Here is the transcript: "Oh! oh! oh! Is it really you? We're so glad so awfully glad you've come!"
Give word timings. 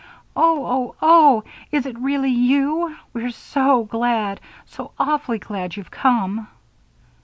"Oh! 0.35 0.65
oh! 0.65 0.95
oh! 0.99 1.43
Is 1.71 1.85
it 1.85 1.95
really 1.99 2.31
you? 2.31 2.97
We're 3.13 3.29
so 3.29 3.83
glad 3.83 4.41
so 4.65 4.93
awfully 4.97 5.37
glad 5.37 5.75
you've 5.75 5.91
come!" 5.91 6.47